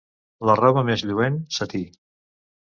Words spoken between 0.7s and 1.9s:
més lluent, setí.